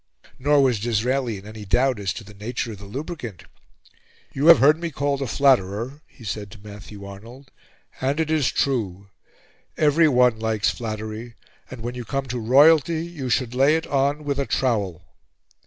[0.39, 3.43] Nor was Disraeli in any doubt as to the nature of the lubricant.
[4.33, 7.51] "You have heard me called a flatterer," he said to Matthew Arnold,
[8.01, 9.09] "and it is true.
[9.77, 11.35] Everyone likes flattery,
[11.69, 15.03] and when you come to royalty you should lay it on with a trowel."